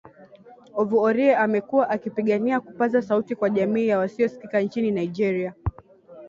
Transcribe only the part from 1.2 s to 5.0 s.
amekuwa akipigania kupaza sauti kwa jamii ya wasiosikika nchini